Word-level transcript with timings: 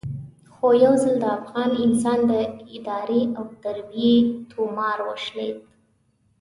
خو 0.53 0.67
یو 0.83 0.93
ځل 1.03 1.15
د 1.19 1.25
افغان 1.39 1.71
انسان 1.85 2.19
د 2.31 2.33
ادارې 2.75 3.21
او 3.37 3.45
تربیې 3.63 4.15
تومار 4.51 4.97
وشلېد. 5.07 5.57